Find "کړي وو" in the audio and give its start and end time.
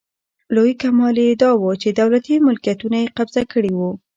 3.53-3.91